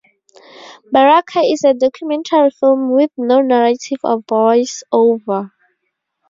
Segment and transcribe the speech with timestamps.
[0.91, 5.51] "Baraka" is a documentary film with no narrative or voice-over.